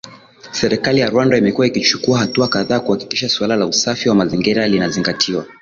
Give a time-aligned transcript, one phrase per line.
[0.51, 5.45] Serikali ya Rwanda imekuwa ikichukua hatua kadhaa kuhakikisha suala la usafi wa mazingira linazingatiwa